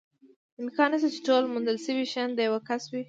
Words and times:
امکان 0.61 0.89
نشته، 0.93 1.09
چې 1.15 1.21
ټول 1.27 1.43
موندل 1.53 1.77
شوي 1.85 2.05
شیان 2.13 2.29
د 2.33 2.39
یوه 2.47 2.59
کس 2.67 2.83
وي. 2.91 2.99